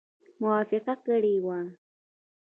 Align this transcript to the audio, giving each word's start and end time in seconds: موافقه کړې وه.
موافقه 0.41 0.93
کړې 1.05 1.33
وه. 1.45 1.59